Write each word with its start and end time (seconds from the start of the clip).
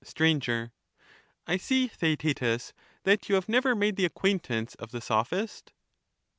Str, 0.03 0.25
I 1.45 1.57
see, 1.57 1.87
Theaetetus, 1.87 2.73
that 3.03 3.29
you 3.29 3.35
have 3.35 3.47
never 3.47 3.75
made 3.75 3.97
the 3.97 4.05
acquaintance 4.05 4.73
of 4.79 4.89
the 4.89 4.99
Sophist. 4.99 5.73